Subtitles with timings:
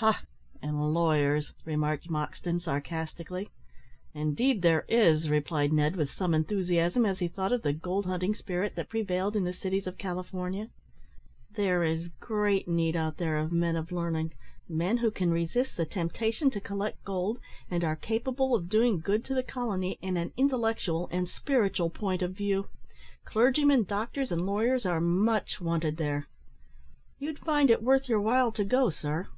[0.00, 0.24] "Ha!
[0.60, 3.48] and lawyers," remarked Moxton, sarcastically.
[4.12, 8.34] "Indeed there is," replied Ned, with some enthusiasm, as he thought of the gold hunting
[8.34, 10.68] spirit that prevailed in the cities of California.
[11.52, 14.34] "There is great need out there of men of learning
[14.68, 17.38] men who can resist the temptation to collect gold,
[17.70, 22.20] and are capable of doing good to the colony in an intellectual and spiritual point
[22.20, 22.68] of view.
[23.24, 26.26] Clergymen, doctors, and lawyers are much wanted there.
[27.18, 29.28] You'd find it worth your while to go, sir."